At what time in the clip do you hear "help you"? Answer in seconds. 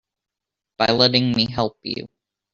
1.45-2.07